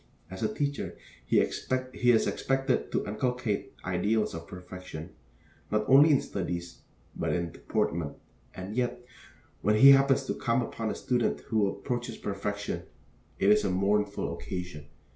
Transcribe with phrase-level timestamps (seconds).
[0.31, 0.97] As a teacher,
[1.27, 5.11] he is expected to inculcate ideals of perfection,
[5.69, 6.79] not only in studies,
[7.15, 8.15] but in deportment;
[8.55, 9.05] and yet,
[9.61, 12.81] when he happens to come upon a student who approaches perfection,
[13.37, 14.87] it is a mournful occasion.